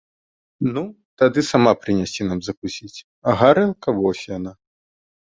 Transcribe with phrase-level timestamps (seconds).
[0.75, 0.83] Ну,
[1.21, 2.99] тады сама прынясі нам закусіць,
[3.33, 4.51] а гарэлка вось яна.